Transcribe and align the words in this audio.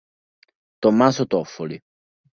Tommaso 0.81 1.27
Toffoli 1.29 1.77